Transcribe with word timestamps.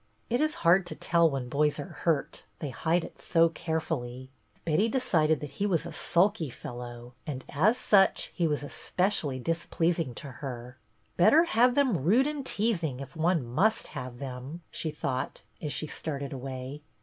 It 0.31 0.41
is 0.41 0.55
hard 0.65 0.87
to 0.87 0.95
tell 0.95 1.29
when 1.29 1.47
boys 1.47 1.77
are 1.79 1.85
hurt, 2.01 2.43
they 2.57 2.71
hide 2.71 3.03
it 3.03 3.21
so 3.21 3.49
carefully. 3.49 4.31
Betty 4.65 4.89
decided 4.89 5.41
that 5.41 5.51
he 5.61 5.67
was 5.67 5.85
a 5.85 5.93
sulky 5.93 6.49
fellow, 6.49 7.13
and 7.27 7.45
as 7.49 7.77
such 7.77 8.31
he 8.33 8.47
was 8.47 8.63
espe 8.63 8.95
cially 8.95 9.43
displeasing 9.43 10.15
to 10.15 10.31
her." 10.41 10.79
Better 11.17 11.43
have 11.43 11.75
them 11.75 11.97
rude 12.03 12.25
and 12.25 12.43
teasing, 12.43 12.99
if 12.99 13.15
one 13.15 13.45
must 13.45 13.89
have 13.89 14.17
them," 14.17 14.61
she 14.71 14.89
thought, 14.89 15.41
as 15.61 15.71
she 15.71 15.85
started 15.85 16.33
away. 16.33 16.81